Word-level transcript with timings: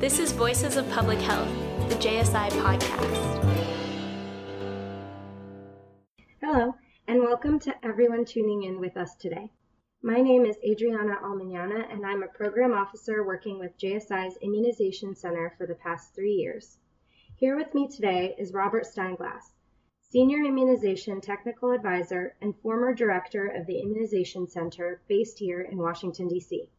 This 0.00 0.20
is 0.20 0.30
Voices 0.30 0.76
of 0.76 0.88
Public 0.92 1.18
Health, 1.18 1.48
the 1.88 1.96
JSI 1.96 2.50
podcast. 2.50 3.74
Hello, 6.40 6.76
and 7.08 7.20
welcome 7.20 7.58
to 7.58 7.74
everyone 7.84 8.24
tuning 8.24 8.62
in 8.62 8.78
with 8.78 8.96
us 8.96 9.16
today. 9.16 9.50
My 10.00 10.20
name 10.20 10.46
is 10.46 10.56
Adriana 10.64 11.16
Alminana, 11.24 11.92
and 11.92 12.06
I'm 12.06 12.22
a 12.22 12.28
program 12.28 12.74
officer 12.74 13.26
working 13.26 13.58
with 13.58 13.76
JSI's 13.76 14.38
Immunization 14.40 15.16
Center 15.16 15.52
for 15.58 15.66
the 15.66 15.74
past 15.74 16.14
three 16.14 16.34
years. 16.34 16.78
Here 17.34 17.56
with 17.56 17.74
me 17.74 17.88
today 17.88 18.36
is 18.38 18.52
Robert 18.52 18.84
Steinglass, 18.84 19.50
Senior 20.00 20.44
Immunization 20.44 21.20
Technical 21.20 21.72
Advisor 21.72 22.36
and 22.40 22.54
former 22.60 22.94
Director 22.94 23.48
of 23.48 23.66
the 23.66 23.80
Immunization 23.80 24.46
Center 24.46 25.02
based 25.08 25.40
here 25.40 25.62
in 25.62 25.76
Washington, 25.76 26.28
D.C. 26.28 26.70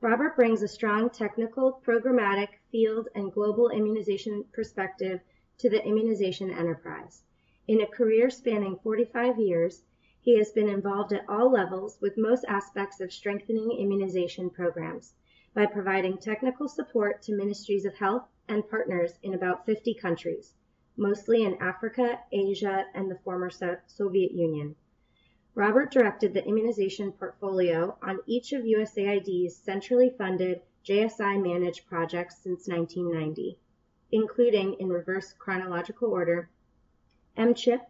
Robert 0.00 0.34
brings 0.34 0.62
a 0.62 0.68
strong 0.68 1.10
technical, 1.10 1.80
programmatic, 1.84 2.48
field, 2.70 3.08
and 3.14 3.32
global 3.32 3.68
immunization 3.68 4.44
perspective 4.52 5.20
to 5.58 5.68
the 5.68 5.84
immunization 5.84 6.50
enterprise. 6.50 7.22
In 7.68 7.80
a 7.80 7.86
career 7.86 8.30
spanning 8.30 8.78
45 8.82 9.38
years, 9.38 9.82
he 10.20 10.38
has 10.38 10.52
been 10.52 10.68
involved 10.68 11.12
at 11.12 11.28
all 11.28 11.50
levels 11.50 11.98
with 12.00 12.16
most 12.16 12.44
aspects 12.48 13.00
of 13.00 13.12
strengthening 13.12 13.72
immunization 13.72 14.50
programs 14.50 15.14
by 15.54 15.66
providing 15.66 16.16
technical 16.16 16.68
support 16.68 17.20
to 17.22 17.36
ministries 17.36 17.84
of 17.84 17.94
health 17.94 18.28
and 18.48 18.68
partners 18.68 19.18
in 19.22 19.34
about 19.34 19.66
50 19.66 19.94
countries 19.94 20.54
mostly 21.00 21.44
in 21.44 21.54
Africa, 21.62 22.20
Asia, 22.30 22.84
and 22.94 23.10
the 23.10 23.18
former 23.24 23.48
Soviet 23.86 24.32
Union. 24.32 24.76
Robert 25.56 25.90
directed 25.90 26.32
the 26.32 26.46
immunization 26.46 27.10
portfolio 27.10 27.98
on 28.02 28.20
each 28.26 28.52
of 28.52 28.62
USAID's 28.62 29.56
centrally 29.56 30.08
funded 30.10 30.62
JSI 30.84 31.42
managed 31.42 31.86
projects 31.86 32.38
since 32.38 32.68
1990, 32.68 33.58
including 34.12 34.74
in 34.74 34.88
reverse 34.88 35.32
chronological 35.32 36.12
order 36.12 36.48
MCHIP, 37.36 37.80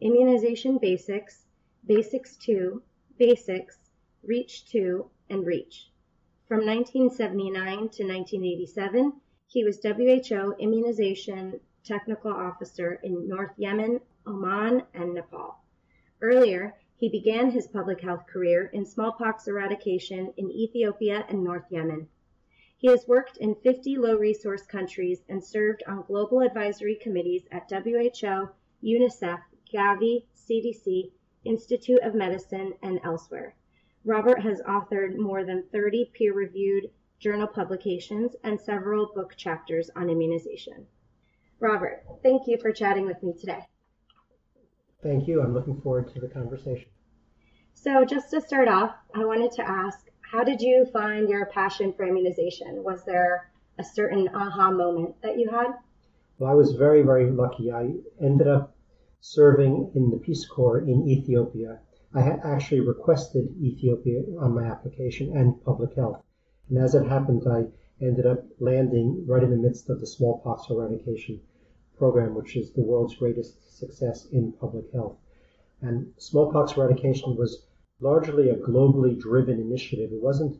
Immunization 0.00 0.76
Basics, 0.76 1.46
Basics 1.86 2.36
2, 2.36 2.82
Basics, 3.16 3.78
REACH 4.22 4.66
2, 4.66 5.10
and 5.30 5.46
REACH. 5.46 5.90
From 6.46 6.66
1979 6.66 7.76
to 7.76 8.04
1987, 8.04 9.12
he 9.46 9.64
was 9.64 9.80
WHO 9.82 10.54
Immunization 10.58 11.60
Technical 11.82 12.30
Officer 12.32 13.00
in 13.02 13.26
North 13.26 13.52
Yemen, 13.56 14.00
Oman, 14.26 14.82
and 14.92 15.14
Nepal. 15.14 15.62
Earlier, 16.20 16.74
he 16.98 17.08
began 17.10 17.50
his 17.50 17.66
public 17.66 18.00
health 18.00 18.26
career 18.26 18.70
in 18.72 18.86
smallpox 18.86 19.46
eradication 19.46 20.32
in 20.38 20.50
Ethiopia 20.50 21.26
and 21.28 21.44
North 21.44 21.70
Yemen. 21.70 22.08
He 22.78 22.88
has 22.88 23.06
worked 23.06 23.36
in 23.36 23.54
50 23.54 23.96
low 23.96 24.16
resource 24.16 24.64
countries 24.66 25.22
and 25.28 25.44
served 25.44 25.82
on 25.86 26.02
global 26.02 26.40
advisory 26.40 26.94
committees 26.94 27.46
at 27.52 27.70
WHO, 27.70 28.48
UNICEF, 28.82 29.40
Gavi, 29.72 30.24
CDC, 30.34 31.10
Institute 31.44 32.00
of 32.00 32.14
Medicine, 32.14 32.74
and 32.82 33.00
elsewhere. 33.04 33.54
Robert 34.04 34.40
has 34.40 34.62
authored 34.62 35.16
more 35.16 35.44
than 35.44 35.64
30 35.72 36.10
peer 36.14 36.32
reviewed 36.32 36.90
journal 37.18 37.46
publications 37.46 38.36
and 38.42 38.60
several 38.60 39.12
book 39.14 39.36
chapters 39.36 39.90
on 39.96 40.08
immunization. 40.08 40.86
Robert, 41.60 42.04
thank 42.22 42.46
you 42.46 42.56
for 42.58 42.72
chatting 42.72 43.06
with 43.06 43.22
me 43.22 43.32
today. 43.32 43.66
Thank 45.06 45.28
you. 45.28 45.40
I'm 45.40 45.54
looking 45.54 45.80
forward 45.82 46.12
to 46.14 46.20
the 46.20 46.26
conversation. 46.26 46.88
So, 47.74 48.04
just 48.04 48.28
to 48.30 48.40
start 48.40 48.66
off, 48.66 48.96
I 49.14 49.24
wanted 49.24 49.52
to 49.52 49.62
ask 49.62 50.10
how 50.20 50.42
did 50.42 50.60
you 50.60 50.84
find 50.92 51.28
your 51.28 51.46
passion 51.46 51.92
for 51.92 52.04
immunization? 52.04 52.82
Was 52.82 53.04
there 53.04 53.48
a 53.78 53.84
certain 53.84 54.28
aha 54.34 54.72
moment 54.72 55.14
that 55.22 55.38
you 55.38 55.48
had? 55.48 55.74
Well, 56.40 56.50
I 56.50 56.54
was 56.54 56.72
very, 56.72 57.02
very 57.02 57.30
lucky. 57.30 57.70
I 57.70 57.94
ended 58.20 58.48
up 58.48 58.74
serving 59.20 59.92
in 59.94 60.10
the 60.10 60.16
Peace 60.16 60.44
Corps 60.44 60.80
in 60.80 61.08
Ethiopia. 61.08 61.78
I 62.12 62.22
had 62.22 62.40
actually 62.42 62.80
requested 62.80 63.54
Ethiopia 63.62 64.22
on 64.40 64.56
my 64.56 64.64
application 64.64 65.36
and 65.36 65.62
public 65.64 65.94
health. 65.94 66.20
And 66.68 66.78
as 66.78 66.96
it 66.96 67.06
happened, 67.06 67.44
I 67.48 67.66
ended 68.04 68.26
up 68.26 68.44
landing 68.58 69.24
right 69.24 69.44
in 69.44 69.50
the 69.50 69.56
midst 69.56 69.88
of 69.88 70.00
the 70.00 70.06
smallpox 70.08 70.68
eradication 70.68 71.42
program, 71.98 72.34
which 72.34 72.56
is 72.56 72.72
the 72.72 72.82
world's 72.82 73.16
greatest 73.16 73.78
success 73.78 74.26
in 74.26 74.52
public 74.52 74.90
health. 74.92 75.16
And 75.80 76.12
smallpox 76.18 76.76
eradication 76.76 77.36
was 77.36 77.62
largely 78.00 78.50
a 78.50 78.56
globally 78.56 79.18
driven 79.18 79.60
initiative. 79.60 80.12
It 80.12 80.22
wasn't 80.22 80.58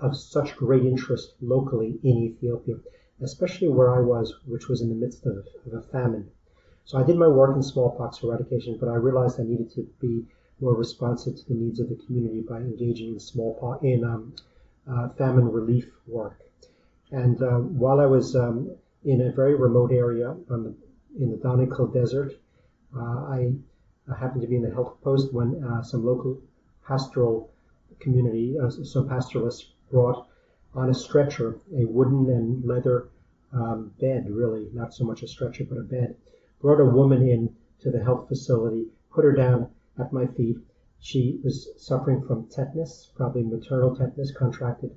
of 0.00 0.16
such 0.16 0.56
great 0.56 0.84
interest 0.84 1.34
locally 1.40 1.98
in 2.02 2.18
Ethiopia, 2.18 2.76
especially 3.20 3.68
where 3.68 3.94
I 3.94 4.00
was, 4.00 4.34
which 4.46 4.68
was 4.68 4.80
in 4.80 4.88
the 4.88 4.94
midst 4.94 5.26
of, 5.26 5.46
of 5.66 5.74
a 5.74 5.82
famine. 5.82 6.30
So 6.84 6.98
I 6.98 7.02
did 7.02 7.16
my 7.16 7.28
work 7.28 7.54
in 7.54 7.62
smallpox 7.62 8.22
eradication, 8.22 8.76
but 8.78 8.88
I 8.88 8.96
realized 8.96 9.38
I 9.38 9.44
needed 9.44 9.70
to 9.72 9.82
be 10.00 10.26
more 10.60 10.74
responsive 10.74 11.36
to 11.36 11.44
the 11.48 11.54
needs 11.54 11.80
of 11.80 11.88
the 11.88 11.96
community 12.06 12.40
by 12.40 12.58
engaging 12.58 13.14
in 13.14 13.20
smallpox 13.20 13.82
in 13.84 14.04
um, 14.04 14.34
uh, 14.90 15.08
famine 15.10 15.50
relief 15.50 15.86
work. 16.06 16.40
And 17.10 17.42
uh, 17.42 17.58
while 17.58 18.00
I 18.00 18.06
was 18.06 18.36
um, 18.36 18.76
in 19.04 19.20
a 19.22 19.32
very 19.32 19.54
remote 19.54 19.92
area 19.92 20.36
the, 20.48 20.74
in 21.18 21.30
the 21.30 21.36
Danakil 21.36 21.92
Desert, 21.92 22.32
uh, 22.96 23.00
I, 23.00 23.52
I, 24.10 24.18
happened 24.18 24.42
to 24.42 24.48
be 24.48 24.56
in 24.56 24.62
the 24.62 24.70
health 24.70 24.96
post 25.02 25.32
when 25.32 25.62
uh, 25.64 25.82
some 25.82 26.04
local 26.04 26.40
pastoral 26.86 27.50
community, 27.98 28.58
uh, 28.58 28.70
some 28.70 29.08
pastoralists 29.08 29.72
brought 29.90 30.26
on 30.74 30.90
a 30.90 30.94
stretcher 30.94 31.58
a 31.76 31.84
wooden 31.84 32.28
and 32.30 32.64
leather 32.64 33.08
um, 33.52 33.92
bed, 34.00 34.30
really, 34.30 34.68
not 34.72 34.94
so 34.94 35.04
much 35.04 35.22
a 35.22 35.28
stretcher, 35.28 35.64
but 35.64 35.78
a 35.78 35.82
bed. 35.82 36.16
Brought 36.60 36.80
a 36.80 36.84
woman 36.84 37.22
in 37.22 37.54
to 37.80 37.90
the 37.90 38.02
health 38.02 38.28
facility, 38.28 38.86
put 39.10 39.24
her 39.24 39.32
down 39.32 39.70
at 39.98 40.12
my 40.12 40.26
feet, 40.26 40.58
she 41.02 41.40
was 41.42 41.66
suffering 41.78 42.20
from 42.20 42.46
tetanus, 42.48 43.10
probably 43.16 43.42
maternal 43.42 43.96
tetanus, 43.96 44.32
contracted 44.32 44.94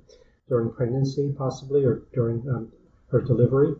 during 0.48 0.70
pregnancy, 0.70 1.32
possibly, 1.32 1.82
or 1.82 2.02
during 2.12 2.46
um, 2.46 2.70
her 3.08 3.22
delivery. 3.22 3.74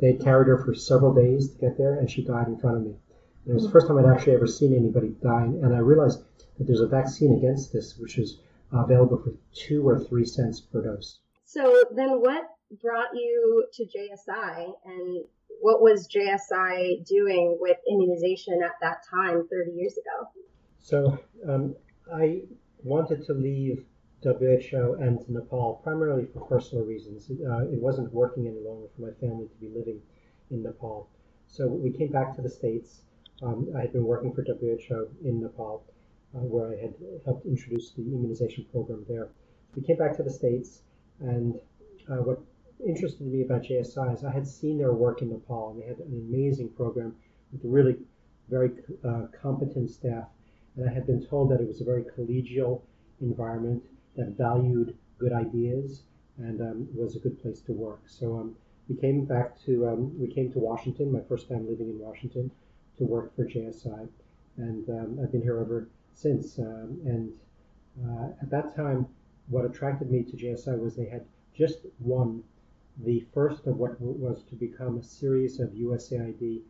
They 0.00 0.12
had 0.12 0.20
carried 0.20 0.48
her 0.48 0.58
for 0.58 0.74
several 0.74 1.12
days 1.12 1.50
to 1.50 1.58
get 1.58 1.76
there, 1.76 1.98
and 1.98 2.10
she 2.10 2.22
died 2.22 2.48
in 2.48 2.58
front 2.58 2.76
of 2.76 2.82
me. 2.84 2.94
And 3.44 3.50
it 3.50 3.54
was 3.54 3.64
the 3.64 3.70
first 3.70 3.88
time 3.88 3.98
I'd 3.98 4.06
actually 4.06 4.34
ever 4.34 4.46
seen 4.46 4.74
anybody 4.74 5.08
die, 5.22 5.44
and 5.44 5.74
I 5.74 5.78
realized 5.78 6.22
that 6.58 6.64
there's 6.64 6.80
a 6.80 6.86
vaccine 6.86 7.36
against 7.36 7.72
this, 7.72 7.98
which 7.98 8.18
is 8.18 8.38
available 8.72 9.18
for 9.18 9.32
two 9.52 9.86
or 9.88 9.98
three 9.98 10.24
cents 10.24 10.60
per 10.60 10.82
dose. 10.82 11.20
So 11.44 11.82
then, 11.94 12.20
what 12.20 12.44
brought 12.82 13.14
you 13.14 13.66
to 13.72 13.84
JSI, 13.84 14.72
and 14.84 15.24
what 15.60 15.80
was 15.80 16.08
JSI 16.08 17.06
doing 17.06 17.56
with 17.60 17.78
immunization 17.90 18.62
at 18.62 18.74
that 18.80 18.98
time, 19.10 19.48
30 19.48 19.72
years 19.72 19.94
ago? 19.94 20.28
So 20.80 21.18
um, 21.48 21.74
I 22.12 22.42
wanted 22.84 23.24
to 23.26 23.32
leave 23.32 23.84
WHO 24.22 24.96
and 25.00 25.28
Nepal 25.28 25.80
primarily 25.82 26.26
for 26.26 26.40
personal 26.40 26.84
reasons. 26.84 27.30
Uh, 27.30 27.66
it 27.72 27.80
wasn't 27.80 28.12
working 28.12 28.46
any 28.46 28.60
longer 28.60 28.88
for 28.94 29.02
my 29.02 29.12
family 29.20 29.46
to 29.46 29.54
be 29.60 29.68
living 29.68 30.00
in 30.50 30.62
Nepal. 30.62 31.08
So 31.46 31.66
we 31.66 31.90
came 31.90 32.10
back 32.10 32.34
to 32.36 32.42
the 32.42 32.50
States. 32.50 33.02
Um, 33.42 33.68
I 33.76 33.80
had 33.82 33.92
been 33.92 34.04
working 34.04 34.32
for 34.32 34.42
WHO 34.42 35.08
in 35.24 35.40
Nepal, 35.40 35.84
uh, 36.34 36.40
where 36.40 36.72
I 36.72 36.76
had 36.76 36.94
helped 37.24 37.46
introduce 37.46 37.92
the 37.92 38.02
immunization 38.02 38.66
program 38.72 39.04
there. 39.08 39.28
We 39.74 39.82
came 39.82 39.96
back 39.96 40.16
to 40.16 40.22
the 40.22 40.30
States, 40.30 40.82
and 41.20 41.54
uh, 42.10 42.16
what 42.16 42.40
interested 42.84 43.26
me 43.26 43.42
about 43.42 43.62
JSI 43.62 44.14
is 44.14 44.24
I 44.24 44.32
had 44.32 44.46
seen 44.46 44.78
their 44.78 44.92
work 44.92 45.22
in 45.22 45.30
Nepal, 45.30 45.70
and 45.70 45.80
they 45.80 45.86
had 45.86 45.98
an 45.98 46.28
amazing 46.28 46.70
program 46.70 47.14
with 47.52 47.60
really 47.64 47.96
very 48.48 48.70
uh, 49.04 49.26
competent 49.40 49.90
staff 49.90 50.26
and 50.78 50.88
I 50.88 50.92
had 50.92 51.06
been 51.06 51.24
told 51.26 51.50
that 51.50 51.60
it 51.60 51.66
was 51.66 51.80
a 51.80 51.84
very 51.84 52.04
collegial 52.04 52.82
environment 53.20 53.82
that 54.18 54.36
valued 54.36 54.94
good 55.18 55.32
ideas 55.32 56.02
and 56.38 56.60
um, 56.60 56.88
was 56.94 57.16
a 57.16 57.18
good 57.18 57.40
place 57.40 57.60
to 57.62 57.72
work. 57.72 58.02
So 58.06 58.36
um, 58.36 58.56
we 58.88 58.96
came 58.96 59.24
back 59.24 59.58
to 59.64 59.88
um, 59.88 60.18
we 60.18 60.28
came 60.28 60.52
to 60.52 60.58
Washington, 60.58 61.10
my 61.12 61.22
first 61.28 61.48
time 61.48 61.66
living 61.68 61.88
in 61.88 61.98
Washington, 61.98 62.50
to 62.98 63.04
work 63.04 63.34
for 63.34 63.44
JSI, 63.44 64.08
and 64.56 64.88
um, 64.90 65.18
I've 65.22 65.32
been 65.32 65.42
here 65.42 65.58
ever 65.58 65.88
since. 66.14 66.58
And 66.58 67.32
uh, 68.04 68.28
at 68.42 68.50
that 68.50 68.76
time, 68.76 69.06
what 69.48 69.64
attracted 69.64 70.10
me 70.10 70.22
to 70.24 70.36
JSI 70.36 70.78
was 70.78 70.94
they 70.94 71.08
had 71.08 71.24
just 71.54 71.78
won 72.00 72.42
the 73.04 73.24
first 73.32 73.66
of 73.66 73.76
what 73.76 74.00
was 74.00 74.42
to 74.50 74.56
become 74.56 74.98
a 74.98 75.02
series 75.02 75.60
of 75.60 75.70
USAID 75.70 76.62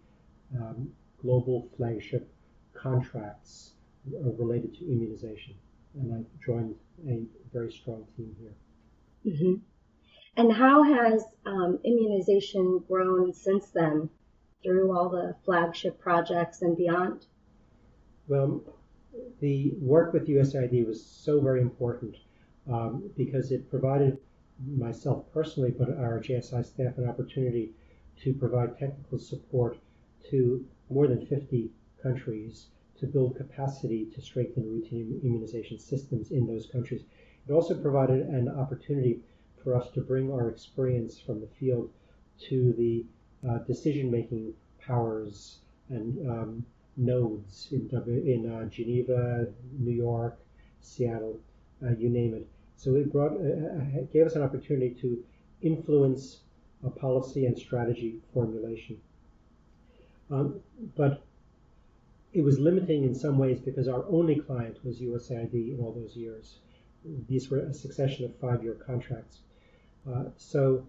um, 0.56 0.90
global 1.20 1.68
flagship 1.76 2.30
contracts 2.74 3.72
uh, 4.14 4.30
related 4.32 4.74
to 4.78 4.90
immunization. 4.90 5.54
And 5.94 6.14
I 6.14 6.44
joined 6.44 6.74
a 7.06 7.22
very 7.52 7.72
strong 7.72 8.06
team 8.16 8.34
here. 8.40 8.54
Mm-hmm. 9.26 9.54
And 10.36 10.52
how 10.52 10.82
has 10.82 11.24
um, 11.46 11.78
immunization 11.84 12.82
grown 12.86 13.32
since 13.32 13.66
then 13.70 14.08
through 14.62 14.96
all 14.96 15.08
the 15.08 15.34
flagship 15.44 15.98
projects 15.98 16.62
and 16.62 16.76
beyond? 16.76 17.26
Well, 18.28 18.62
the 19.40 19.72
work 19.80 20.12
with 20.12 20.28
USAID 20.28 20.86
was 20.86 21.04
so 21.04 21.40
very 21.40 21.60
important 21.60 22.16
um, 22.70 23.10
because 23.16 23.50
it 23.50 23.70
provided 23.70 24.18
myself 24.66 25.24
personally, 25.32 25.70
but 25.70 25.90
our 25.90 26.20
JSI 26.20 26.64
staff 26.64 26.98
an 26.98 27.08
opportunity 27.08 27.72
to 28.22 28.34
provide 28.34 28.78
technical 28.78 29.18
support 29.18 29.78
to 30.30 30.64
more 30.90 31.06
than 31.06 31.24
50 31.26 31.70
countries 32.02 32.66
to 33.00 33.06
build 33.06 33.36
capacity 33.36 34.06
to 34.14 34.20
strengthen 34.20 34.68
routine 34.68 35.20
immunization 35.22 35.78
systems 35.78 36.30
in 36.30 36.46
those 36.46 36.66
countries. 36.66 37.02
It 37.46 37.52
also 37.52 37.74
provided 37.74 38.26
an 38.26 38.48
opportunity 38.48 39.20
for 39.62 39.74
us 39.74 39.90
to 39.90 40.00
bring 40.00 40.32
our 40.32 40.48
experience 40.48 41.18
from 41.18 41.40
the 41.40 41.46
field 41.46 41.90
to 42.48 42.72
the 42.74 43.04
uh, 43.48 43.58
decision 43.58 44.10
making 44.10 44.52
powers 44.80 45.58
and 45.88 46.30
um, 46.30 46.64
nodes 46.96 47.68
in, 47.70 47.88
in 48.06 48.50
uh, 48.50 48.64
Geneva, 48.66 49.46
New 49.78 49.92
York, 49.92 50.38
Seattle, 50.80 51.38
uh, 51.84 51.90
you 51.96 52.08
name 52.08 52.34
it. 52.34 52.46
So 52.76 52.94
it 52.96 53.12
brought, 53.12 53.32
uh, 53.32 53.98
uh, 53.98 54.04
gave 54.12 54.26
us 54.26 54.34
an 54.36 54.42
opportunity 54.42 54.94
to 55.00 55.22
influence 55.62 56.40
a 56.84 56.90
policy 56.90 57.46
and 57.46 57.58
strategy 57.58 58.20
formulation. 58.32 58.98
Um, 60.30 60.60
but 60.96 61.24
it 62.32 62.42
was 62.42 62.58
limiting 62.58 63.04
in 63.04 63.14
some 63.14 63.38
ways 63.38 63.58
because 63.58 63.88
our 63.88 64.04
only 64.08 64.36
client 64.36 64.84
was 64.84 65.00
USAID 65.00 65.74
in 65.74 65.80
all 65.80 65.92
those 65.92 66.14
years. 66.14 66.58
These 67.26 67.50
were 67.50 67.60
a 67.60 67.72
succession 67.72 68.24
of 68.26 68.36
five 68.36 68.62
year 68.62 68.74
contracts. 68.74 69.40
Uh, 70.06 70.24
so, 70.36 70.86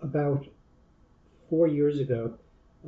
about 0.00 0.46
four 1.48 1.68
years 1.68 2.00
ago, 2.00 2.36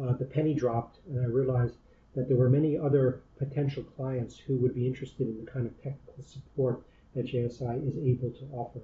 uh, 0.00 0.14
the 0.14 0.24
penny 0.24 0.52
dropped, 0.54 0.98
and 1.06 1.20
I 1.20 1.26
realized 1.26 1.76
that 2.16 2.28
there 2.28 2.36
were 2.36 2.50
many 2.50 2.76
other 2.76 3.22
potential 3.36 3.84
clients 3.84 4.36
who 4.36 4.56
would 4.56 4.74
be 4.74 4.86
interested 4.86 5.28
in 5.28 5.44
the 5.44 5.50
kind 5.50 5.66
of 5.66 5.76
technical 5.80 6.24
support 6.24 6.82
that 7.14 7.26
JSI 7.26 7.86
is 7.86 7.96
able 7.98 8.30
to 8.30 8.48
offer 8.52 8.80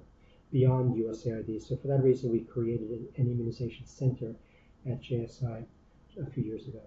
beyond 0.51 0.95
USAID. 0.95 1.61
So, 1.61 1.75
for 1.75 1.87
that 1.87 2.03
reason, 2.03 2.31
we 2.31 2.39
created 2.39 2.89
an, 2.89 3.07
an 3.17 3.29
immunization 3.29 3.85
center 3.85 4.33
at 4.89 5.01
JSI 5.01 5.65
a 6.21 6.29
few 6.31 6.43
years 6.43 6.67
ago. 6.67 6.81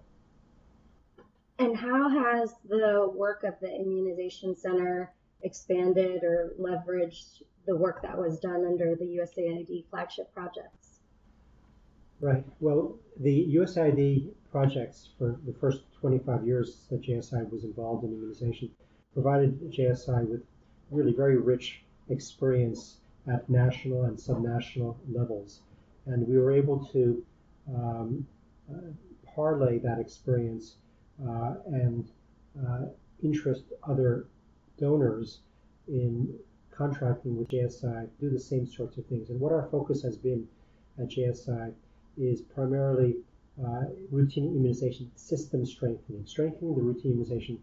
And 1.57 1.77
how 1.77 2.09
has 2.09 2.53
the 2.67 3.09
work 3.13 3.43
of 3.43 3.53
the 3.61 3.73
Immunization 3.73 4.55
Center 4.55 5.13
expanded 5.41 6.23
or 6.23 6.53
leveraged 6.59 7.43
the 7.65 7.75
work 7.75 8.01
that 8.01 8.17
was 8.17 8.39
done 8.39 8.65
under 8.65 8.95
the 8.95 9.05
USAID 9.05 9.85
flagship 9.89 10.33
projects? 10.33 10.99
Right. 12.19 12.43
Well, 12.59 12.97
the 13.19 13.55
USAID 13.55 14.31
projects 14.51 15.09
for 15.17 15.39
the 15.45 15.53
first 15.53 15.83
25 16.01 16.45
years 16.45 16.85
that 16.89 17.01
JSI 17.01 17.49
was 17.51 17.63
involved 17.63 18.03
in 18.03 18.11
immunization 18.11 18.71
provided 19.13 19.71
JSI 19.71 20.27
with 20.27 20.43
really 20.91 21.13
very 21.13 21.37
rich 21.37 21.83
experience 22.09 22.97
at 23.27 23.49
national 23.49 24.03
and 24.03 24.17
subnational 24.17 24.97
levels. 25.09 25.61
And 26.05 26.27
we 26.27 26.37
were 26.37 26.51
able 26.51 26.85
to 26.87 27.25
um, 27.73 28.27
uh, 28.69 28.91
parlay 29.33 29.79
that 29.79 29.99
experience 29.99 30.75
and 31.19 32.09
uh, 32.67 32.85
interest 33.23 33.63
other 33.87 34.27
donors 34.77 35.39
in 35.87 36.33
contracting 36.71 37.37
with 37.37 37.47
JSI 37.47 38.09
do 38.19 38.29
the 38.29 38.39
same 38.39 38.67
sorts 38.67 38.97
of 38.97 39.05
things. 39.05 39.29
And 39.29 39.39
what 39.39 39.53
our 39.53 39.67
focus 39.71 40.01
has 40.03 40.17
been 40.17 40.47
at 40.99 41.09
JSI 41.09 41.73
is 42.17 42.41
primarily 42.41 43.15
uh, 43.63 43.83
routine 44.11 44.47
immunization 44.47 45.09
system 45.15 45.65
strengthening, 45.65 46.25
strengthening 46.25 46.75
the 46.75 46.81
routine 46.81 47.11
immunization 47.13 47.59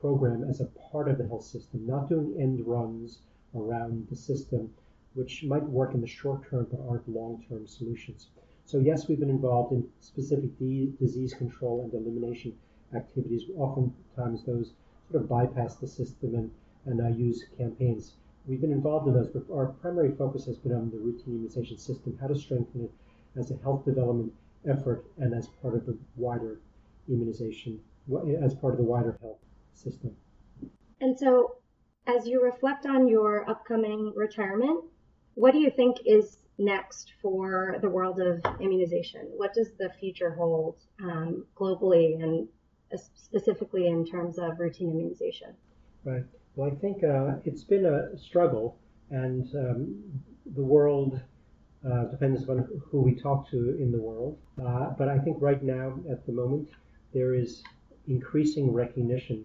program 0.00 0.44
as 0.48 0.60
a 0.60 0.66
part 0.90 1.08
of 1.08 1.18
the 1.18 1.26
health 1.26 1.44
system, 1.44 1.86
not 1.86 2.08
doing 2.08 2.36
end 2.40 2.64
runs 2.66 3.20
around 3.54 4.06
the 4.08 4.16
system, 4.16 4.72
which 5.14 5.44
might 5.44 5.64
work 5.64 5.94
in 5.94 6.00
the 6.00 6.06
short 6.06 6.48
term 6.48 6.66
but 6.70 6.80
aren't 6.88 7.08
long 7.08 7.44
term 7.48 7.66
solutions. 7.66 8.28
So, 8.64 8.78
yes, 8.78 9.08
we've 9.08 9.20
been 9.20 9.30
involved 9.30 9.72
in 9.72 9.88
specific 10.00 10.56
disease 10.58 11.34
control 11.34 11.82
and 11.82 11.92
elimination 11.92 12.56
activities. 12.94 13.44
Oftentimes, 13.56 14.44
those 14.44 14.72
sort 15.10 15.22
of 15.22 15.28
bypass 15.28 15.76
the 15.76 15.86
system 15.86 16.34
and, 16.34 16.50
and 16.86 17.00
uh, 17.00 17.08
use 17.08 17.44
campaigns. 17.56 18.14
We've 18.46 18.60
been 18.60 18.72
involved 18.72 19.06
in 19.06 19.14
those, 19.14 19.28
but 19.28 19.44
our 19.52 19.66
primary 19.66 20.12
focus 20.16 20.46
has 20.46 20.56
been 20.56 20.72
on 20.72 20.90
the 20.90 20.98
routine 20.98 21.34
immunization 21.34 21.78
system, 21.78 22.18
how 22.20 22.26
to 22.26 22.34
strengthen 22.34 22.82
it 22.82 22.90
as 23.38 23.50
a 23.50 23.56
health 23.58 23.84
development 23.84 24.32
effort 24.68 25.04
and 25.18 25.34
as 25.34 25.48
part 25.60 25.74
of 25.74 25.86
the 25.86 25.96
wider 26.16 26.60
immunization, 27.08 27.80
as 28.42 28.54
part 28.54 28.74
of 28.74 28.78
the 28.78 28.84
wider 28.84 29.16
health 29.20 29.38
system. 29.72 30.14
And 31.00 31.18
so, 31.18 31.56
as 32.06 32.26
you 32.26 32.42
reflect 32.42 32.86
on 32.86 33.08
your 33.08 33.48
upcoming 33.48 34.12
retirement, 34.16 34.84
what 35.34 35.52
do 35.52 35.58
you 35.58 35.70
think 35.70 35.98
is 36.04 36.38
next 36.58 37.12
for 37.20 37.76
the 37.80 37.88
world 37.88 38.20
of 38.20 38.40
immunization? 38.60 39.22
What 39.36 39.54
does 39.54 39.72
the 39.78 39.90
future 40.00 40.30
hold 40.30 40.76
um, 41.02 41.46
globally 41.56 42.22
and 42.22 42.48
specifically 42.96 43.86
in 43.86 44.04
terms 44.04 44.38
of 44.38 44.58
routine 44.58 44.90
immunization? 44.90 45.54
Right. 46.04 46.24
Well, 46.56 46.70
I 46.70 46.74
think 46.74 47.02
uh, 47.02 47.36
it's 47.44 47.64
been 47.64 47.86
a 47.86 48.16
struggle, 48.18 48.76
and 49.10 49.48
um, 49.54 50.02
the 50.54 50.62
world 50.62 51.20
uh, 51.90 52.04
depends 52.04 52.48
on 52.48 52.68
who 52.90 53.00
we 53.00 53.14
talk 53.14 53.50
to 53.50 53.76
in 53.78 53.90
the 53.90 53.98
world. 53.98 54.38
Uh, 54.58 54.90
but 54.98 55.08
I 55.08 55.18
think 55.18 55.38
right 55.40 55.62
now, 55.62 55.98
at 56.10 56.26
the 56.26 56.32
moment, 56.32 56.68
there 57.12 57.34
is 57.34 57.62
increasing 58.06 58.72
recognition 58.72 59.44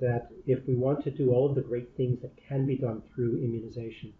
that 0.00 0.28
if 0.46 0.66
we 0.66 0.74
want 0.74 1.02
to 1.04 1.10
do 1.10 1.32
all 1.32 1.48
of 1.48 1.54
the 1.54 1.60
great 1.60 1.96
things 1.96 2.20
that 2.22 2.30
can 2.36 2.66
be 2.66 2.76
done 2.76 3.02
through 3.14 3.38
immunization, 3.38 4.12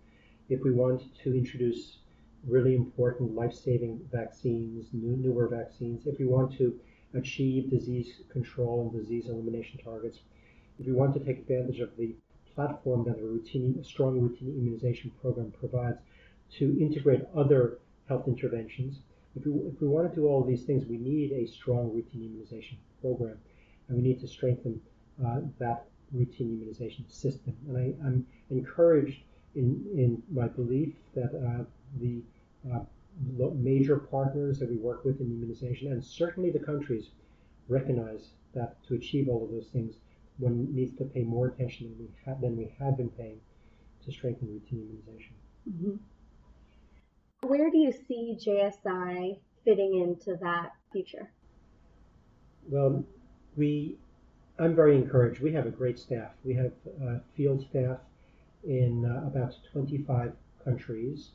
if 0.49 0.62
we 0.62 0.73
want 0.73 1.03
to 1.23 1.37
introduce 1.37 1.99
really 2.47 2.75
important 2.75 3.35
life-saving 3.35 4.00
vaccines, 4.12 4.87
new, 4.93 5.17
newer 5.17 5.49
vaccines, 5.49 6.06
if 6.06 6.19
we 6.19 6.26
want 6.26 6.56
to 6.56 6.79
achieve 7.14 7.70
disease 7.70 8.20
control 8.31 8.90
and 8.90 9.00
disease 9.00 9.28
elimination 9.28 9.81
targets, 9.82 10.19
if 10.78 10.87
we 10.87 10.93
want 10.93 11.14
to 11.14 11.20
take 11.20 11.38
advantage 11.38 11.81
of 11.81 11.96
the 11.96 12.14
platform 12.55 13.05
that 13.05 13.19
a 13.19 13.22
routine, 13.22 13.76
a 13.81 13.84
strong 13.84 14.20
routine 14.20 14.49
immunization 14.49 15.10
program 15.20 15.52
provides 15.58 15.99
to 16.58 16.76
integrate 16.81 17.22
other 17.37 17.78
health 18.08 18.26
interventions, 18.26 18.99
if 19.37 19.46
we, 19.46 19.52
if 19.69 19.81
we 19.81 19.88
want 19.88 20.08
to 20.08 20.14
do 20.14 20.26
all 20.26 20.43
these 20.43 20.62
things, 20.62 20.84
we 20.87 20.99
need 20.99 21.32
a 21.32 21.46
strong 21.46 21.93
routine 21.94 22.25
immunization 22.25 22.78
program, 23.00 23.38
and 23.88 23.96
we 23.96 24.02
need 24.02 24.20
to 24.20 24.28
strengthen 24.28 24.81
uh, 25.25 25.40
that 25.58 25.87
routine 26.12 26.49
immunization 26.49 27.08
system. 27.08 27.56
And 27.69 27.76
I, 27.76 28.06
am 28.06 28.26
encouraged 28.50 29.20
in, 29.55 29.84
in 29.94 30.22
my 30.32 30.49
belief 30.49 30.94
that 31.15 31.31
uh, 31.34 31.65
the 32.00 32.22
uh, 32.72 32.81
major 33.56 33.98
partners 33.98 34.58
that 34.58 34.70
we 34.70 34.77
work 34.77 35.05
with 35.05 35.20
in 35.20 35.27
immunization, 35.27 35.93
and 35.93 36.05
certainly 36.05 36.51
the 36.51 36.58
countries 36.58 37.10
recognize 37.69 38.31
that 38.55 38.82
to 38.84 38.94
achieve 38.94 39.29
all 39.29 39.44
of 39.44 39.51
those 39.51 39.69
things, 39.69 39.96
one 40.39 40.72
needs 40.75 40.96
to 40.96 41.05
pay 41.05 41.22
more 41.22 41.48
attention 41.48 41.89
than 41.89 41.98
we 41.98 42.08
have 42.25 42.41
than 42.41 42.56
we 42.56 42.72
have 42.79 42.96
been 42.96 43.10
paying 43.10 43.41
to 44.05 44.13
strengthen 44.13 44.48
routine 44.48 44.81
immunization. 44.81 45.34
Mm-hmm. 45.69 45.96
Where 47.48 47.70
do 47.70 47.79
you 47.79 47.93
see 47.93 48.37
JSI 48.41 49.39
fitting 49.65 50.01
into 50.01 50.37
that 50.41 50.72
future? 50.93 51.31
Well, 52.69 53.05
we, 53.56 53.96
I'm 54.58 54.75
very 54.75 54.96
encouraged. 54.96 55.41
We 55.41 55.53
have 55.53 55.67
a 55.67 55.70
great 55.70 55.98
staff. 55.98 56.32
We 56.44 56.55
have 56.55 56.72
uh, 57.03 57.19
field 57.37 57.65
staff 57.69 57.98
in 58.65 59.05
uh, 59.05 59.27
about 59.27 59.55
25 59.72 60.32
countries. 60.65 61.31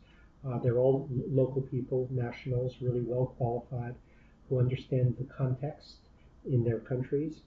Uh, 0.48 0.58
they're 0.60 0.78
all 0.78 1.08
local 1.30 1.62
people, 1.62 2.08
nationals, 2.12 2.76
really 2.82 3.02
well 3.02 3.28
qualified, 3.38 3.96
who 4.50 4.60
understand 4.60 5.16
the 5.18 5.26
context 5.26 5.96
in 6.46 6.64
their 6.64 6.80
countries. 6.80 7.42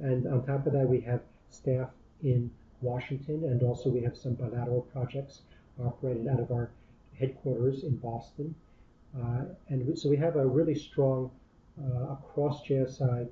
And 0.00 0.26
on 0.26 0.44
top 0.44 0.66
of 0.66 0.72
that, 0.72 0.88
we 0.88 1.00
have 1.02 1.20
staff 1.50 1.90
in 2.22 2.50
Washington, 2.80 3.44
and 3.44 3.62
also 3.62 3.90
we 3.90 4.00
have 4.02 4.16
some 4.16 4.34
bilateral 4.34 4.82
projects 4.92 5.42
operated 5.80 6.26
out 6.28 6.40
of 6.40 6.50
our 6.50 6.70
headquarters 7.18 7.84
in 7.84 7.96
Boston. 7.96 8.54
Uh, 9.16 9.44
and 9.68 9.96
so 9.98 10.08
we 10.08 10.16
have 10.16 10.36
a 10.36 10.46
really 10.46 10.74
strong 10.74 11.30
uh, 11.80 12.12
across 12.12 12.66
JSI 12.66 13.28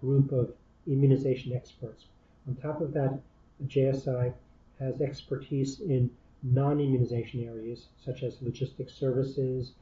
group 0.00 0.32
of 0.32 0.52
immunization 0.86 1.52
experts. 1.52 2.06
On 2.48 2.54
top 2.56 2.80
of 2.80 2.92
that, 2.94 3.18
JSI 3.66 4.32
has 4.78 5.00
expertise 5.00 5.80
in 5.80 6.10
non-immunization 6.42 7.44
areas 7.44 7.88
such 8.04 8.22
as 8.22 8.40
logistics 8.42 8.94
services, 8.94 9.72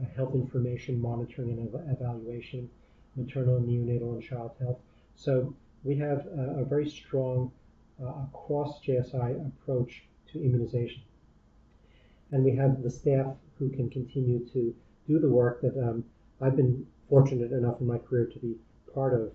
uh, 0.00 0.06
health 0.16 0.34
information 0.34 1.00
monitoring 1.00 1.50
and 1.50 1.68
ev- 1.68 1.98
evaluation, 1.98 2.68
maternal, 3.16 3.60
neonatal, 3.60 4.14
and 4.14 4.22
child 4.22 4.52
health. 4.60 4.78
So 5.16 5.54
we 5.82 5.96
have 5.96 6.26
a, 6.26 6.60
a 6.60 6.64
very 6.64 6.88
strong 6.88 7.50
uh, 8.02 8.12
across 8.24 8.80
JSI 8.84 9.46
approach 9.46 10.04
to 10.32 10.42
immunization. 10.42 11.02
And 12.32 12.44
we 12.44 12.56
have 12.56 12.82
the 12.82 12.90
staff 12.90 13.36
who 13.58 13.68
can 13.70 13.88
continue 13.90 14.44
to 14.52 14.74
do 15.06 15.18
the 15.18 15.28
work 15.28 15.60
that 15.60 15.76
um, 15.76 16.04
I've 16.40 16.56
been 16.56 16.86
fortunate 17.08 17.52
enough 17.52 17.80
in 17.80 17.86
my 17.86 17.98
career 17.98 18.26
to 18.26 18.38
be 18.38 18.56
part 18.92 19.14
of. 19.14 19.32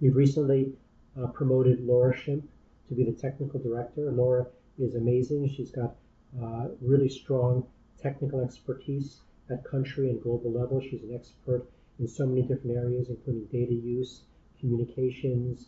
We've 0.00 0.14
recently 0.14 0.72
uh, 1.20 1.26
promoted 1.28 1.84
Lora 1.84 2.16
Shimp 2.16 2.48
to 2.88 2.94
be 2.94 3.04
the 3.04 3.12
technical 3.12 3.60
director. 3.60 4.10
Laura 4.12 4.46
is 4.80 4.94
amazing. 4.94 5.48
She's 5.48 5.70
got 5.70 5.94
uh, 6.42 6.68
really 6.80 7.08
strong 7.08 7.66
technical 8.00 8.40
expertise 8.40 9.20
at 9.50 9.64
country 9.64 10.10
and 10.10 10.22
global 10.22 10.52
level. 10.52 10.80
She's 10.80 11.02
an 11.02 11.14
expert 11.14 11.66
in 11.98 12.08
so 12.08 12.26
many 12.26 12.42
different 12.42 12.76
areas, 12.76 13.08
including 13.08 13.44
data 13.46 13.74
use, 13.74 14.22
communications, 14.58 15.66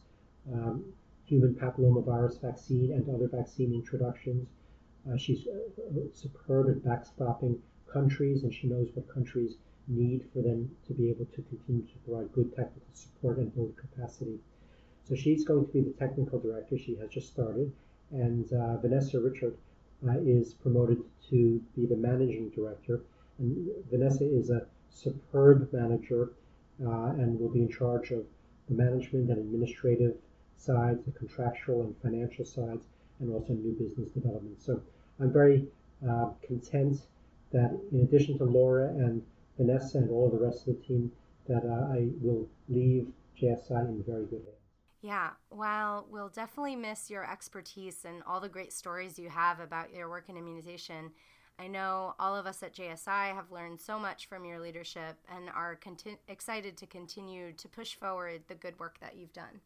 um, 0.52 0.84
human 1.24 1.54
papillomavirus 1.54 2.40
vaccine, 2.40 2.92
and 2.92 3.08
other 3.14 3.28
vaccine 3.28 3.74
introductions. 3.74 4.48
Uh, 5.10 5.16
she's 5.16 5.46
uh, 5.46 5.90
superb 6.14 6.68
at 6.70 6.76
backstopping 6.84 7.58
countries, 7.92 8.44
and 8.44 8.54
she 8.54 8.66
knows 8.68 8.88
what 8.94 9.12
countries 9.12 9.56
need 9.88 10.24
for 10.32 10.42
them 10.42 10.70
to 10.86 10.94
be 10.94 11.10
able 11.10 11.26
to 11.26 11.42
continue 11.42 11.82
to 11.82 11.98
provide 12.04 12.32
good 12.32 12.54
technical 12.54 12.94
support 12.94 13.36
and 13.38 13.54
build 13.54 13.74
capacity. 13.76 14.38
So 15.04 15.16
she's 15.16 15.44
going 15.44 15.66
to 15.66 15.72
be 15.72 15.80
the 15.80 15.92
technical 15.92 16.38
director. 16.38 16.78
She 16.78 16.94
has 16.96 17.10
just 17.10 17.28
started, 17.32 17.72
and 18.12 18.52
uh, 18.52 18.76
Vanessa 18.78 19.20
Richard 19.20 19.56
uh, 20.06 20.18
is 20.18 20.54
promoted 20.54 21.02
to 21.30 21.62
be 21.74 21.86
the 21.86 21.96
managing 21.96 22.50
director. 22.50 23.00
And 23.38 23.68
Vanessa 23.90 24.24
is 24.24 24.50
a 24.50 24.66
superb 24.90 25.72
manager 25.72 26.32
uh, 26.84 27.12
and 27.16 27.38
will 27.40 27.48
be 27.48 27.62
in 27.62 27.70
charge 27.70 28.10
of 28.10 28.24
the 28.68 28.74
management 28.74 29.30
and 29.30 29.38
administrative 29.38 30.16
sides, 30.56 31.04
the 31.04 31.12
contractual 31.12 31.82
and 31.82 31.96
financial 32.02 32.44
sides, 32.44 32.86
and 33.20 33.32
also 33.32 33.52
new 33.52 33.72
business 33.72 34.10
development. 34.10 34.60
So 34.60 34.80
I'm 35.20 35.32
very 35.32 35.66
uh, 36.08 36.30
content 36.46 36.98
that 37.52 37.78
in 37.92 38.00
addition 38.00 38.38
to 38.38 38.44
Lora 38.44 38.88
and 38.88 39.22
Vanessa 39.58 39.98
and 39.98 40.10
all 40.10 40.30
the 40.30 40.38
rest 40.44 40.66
of 40.66 40.76
the 40.76 40.82
team, 40.82 41.12
that 41.48 41.64
uh, 41.64 41.92
I 41.92 42.08
will 42.20 42.48
leave 42.68 43.08
JSI 43.40 43.88
in 43.88 44.02
very 44.06 44.26
good 44.26 44.42
hands. 44.44 44.61
Yeah, 45.02 45.30
well, 45.50 46.06
we'll 46.08 46.28
definitely 46.28 46.76
miss 46.76 47.10
your 47.10 47.28
expertise 47.28 48.04
and 48.04 48.22
all 48.24 48.40
the 48.40 48.48
great 48.48 48.72
stories 48.72 49.18
you 49.18 49.28
have 49.28 49.58
about 49.58 49.92
your 49.92 50.08
work 50.08 50.28
in 50.28 50.36
immunization. 50.36 51.10
I 51.58 51.66
know 51.66 52.14
all 52.20 52.36
of 52.36 52.46
us 52.46 52.62
at 52.62 52.74
JSI 52.74 53.34
have 53.34 53.50
learned 53.50 53.80
so 53.80 53.98
much 53.98 54.28
from 54.28 54.44
your 54.44 54.60
leadership 54.60 55.16
and 55.28 55.50
are 55.50 55.74
conti- 55.74 56.18
excited 56.28 56.76
to 56.76 56.86
continue 56.86 57.52
to 57.52 57.68
push 57.68 57.96
forward 57.96 58.42
the 58.46 58.54
good 58.54 58.78
work 58.78 59.00
that 59.00 59.16
you've 59.16 59.32
done. 59.32 59.60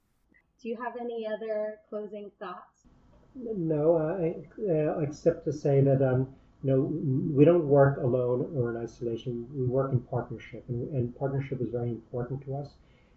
Do 0.63 0.71
you 0.71 0.77
have 0.83 0.95
any 0.99 1.27
other 1.27 1.81
closing 1.91 2.31
thoughts? 2.39 2.87
No, 3.35 3.97
uh, 3.97 4.73
uh, 4.73 5.01
except 5.01 5.45
to 5.45 5.53
say 5.53 5.83
that 5.83 6.01
um, 6.03 6.29
you 6.63 6.71
know 6.71 6.81
we 7.37 7.45
don't 7.45 7.69
work 7.69 7.99
alone 7.99 8.51
or 8.57 8.75
in 8.75 8.83
isolation. 8.83 9.47
We 9.55 9.67
work 9.67 9.93
in 9.93 10.01
partnership, 10.01 10.65
and, 10.69 10.89
and 10.95 11.15
partnership 11.15 11.61
is 11.61 11.69
very 11.71 11.91
important 11.91 12.43
to 12.47 12.57
us. 12.57 12.71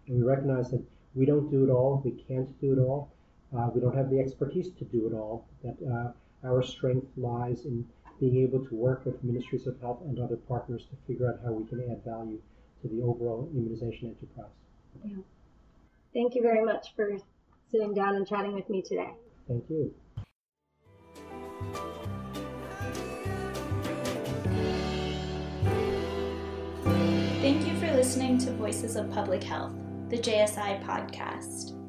And 0.06 0.18
we 0.18 0.22
recognize 0.22 0.70
that 0.72 0.82
we 1.14 1.26
don't 1.26 1.50
do 1.50 1.64
it 1.64 1.70
all. 1.70 2.02
We 2.04 2.12
can't 2.12 2.60
do 2.60 2.72
it 2.72 2.78
all. 2.78 3.12
Uh, 3.56 3.68
we 3.74 3.80
don't 3.80 3.96
have 3.96 4.10
the 4.10 4.20
expertise 4.20 4.68
to 4.78 4.84
do 4.84 5.06
it 5.08 5.14
all. 5.14 5.46
That 5.64 5.76
uh, 5.84 6.46
our 6.46 6.62
strength 6.62 7.06
lies 7.16 7.64
in 7.64 7.84
being 8.20 8.36
able 8.36 8.64
to 8.66 8.74
work 8.74 9.04
with 9.06 9.22
ministries 9.24 9.66
of 9.66 9.80
health 9.80 10.02
and 10.02 10.18
other 10.18 10.36
partners 10.36 10.84
to 10.90 10.96
figure 11.06 11.28
out 11.28 11.40
how 11.44 11.52
we 11.52 11.66
can 11.66 11.80
add 11.90 12.04
value 12.04 12.40
to 12.82 12.88
the 12.88 13.02
overall 13.02 13.48
immunization 13.52 14.08
enterprise. 14.08 14.50
Yeah. 15.04 15.22
Thank 16.12 16.34
you 16.34 16.42
very 16.42 16.64
much 16.64 16.94
for 16.94 17.16
sitting 17.70 17.94
down 17.94 18.16
and 18.16 18.26
chatting 18.26 18.52
with 18.52 18.68
me 18.68 18.82
today. 18.82 19.10
Thank 19.48 19.64
you. 19.70 19.94
Thank 27.40 27.66
you 27.66 27.76
for 27.78 27.92
listening 27.94 28.38
to 28.38 28.52
Voices 28.52 28.96
of 28.96 29.10
Public 29.10 29.42
Health, 29.42 29.72
the 30.10 30.18
JSI 30.18 30.82
podcast. 30.84 31.79